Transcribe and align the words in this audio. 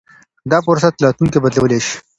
دا 0.51 0.57
فرصت 0.67 0.93
راتلونکی 1.03 1.39
بدلولای 1.43 1.81
شي. 1.87 1.95